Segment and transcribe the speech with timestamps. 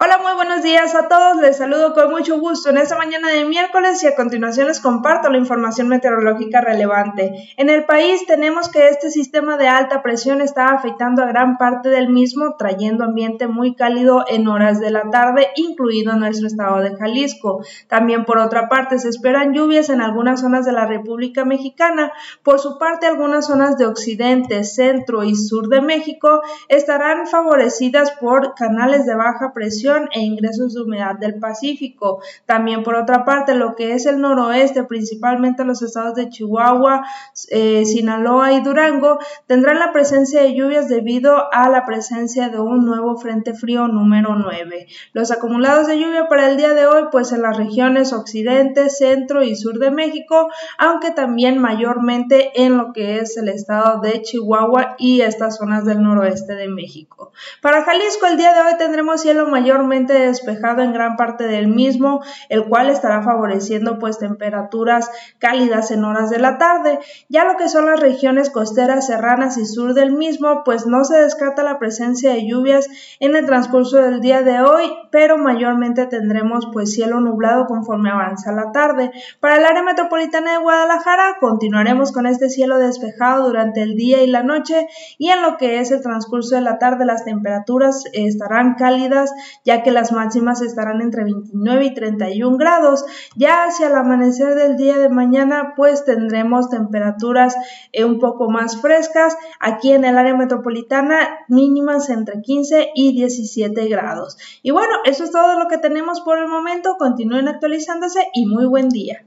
[0.00, 1.36] Hola, muy buenos días a todos.
[1.40, 5.30] Les saludo con mucho gusto en esta mañana de miércoles y a continuación les comparto
[5.30, 7.32] la información meteorológica relevante.
[7.56, 11.90] En el país tenemos que este sistema de alta presión está afectando a gran parte
[11.90, 16.96] del mismo, trayendo ambiente muy cálido en horas de la tarde, incluido nuestro estado de
[16.96, 17.64] Jalisco.
[17.86, 22.10] También por otra parte se esperan lluvias en algunas zonas de la República Mexicana.
[22.42, 28.56] Por su parte, algunas zonas de occidente, centro y sur de México estarán favorecidas por
[28.56, 32.22] canales de baja presión e ingresos de humedad del Pacífico.
[32.46, 37.06] También por otra parte, lo que es el noroeste, principalmente los estados de Chihuahua,
[37.50, 42.84] eh, Sinaloa y Durango, tendrán la presencia de lluvias debido a la presencia de un
[42.86, 44.86] nuevo frente frío número 9.
[45.12, 49.42] Los acumulados de lluvia para el día de hoy, pues en las regiones occidente, centro
[49.42, 54.96] y sur de México, aunque también mayormente en lo que es el estado de Chihuahua
[54.98, 57.32] y estas zonas del noroeste de México.
[57.60, 59.73] Para Jalisco, el día de hoy tendremos cielo mayor
[60.12, 66.30] despejado en gran parte del mismo, el cual estará favoreciendo pues temperaturas cálidas en horas
[66.30, 66.98] de la tarde.
[67.28, 71.16] Ya lo que son las regiones costeras, serranas y sur del mismo, pues no se
[71.16, 72.88] descarta la presencia de lluvias
[73.20, 78.52] en el transcurso del día de hoy, pero mayormente tendremos pues cielo nublado conforme avanza
[78.52, 79.10] la tarde.
[79.40, 84.26] Para el área metropolitana de Guadalajara continuaremos con este cielo despejado durante el día y
[84.26, 84.86] la noche
[85.18, 89.32] y en lo que es el transcurso de la tarde las temperaturas estarán cálidas
[89.64, 93.04] ya que las máximas estarán entre 29 y 31 grados.
[93.36, 97.56] Ya hacia el amanecer del día de mañana, pues tendremos temperaturas
[97.92, 99.36] eh, un poco más frescas.
[99.60, 104.36] Aquí en el área metropolitana, mínimas entre 15 y 17 grados.
[104.62, 106.96] Y bueno, eso es todo lo que tenemos por el momento.
[106.98, 109.24] Continúen actualizándose y muy buen día.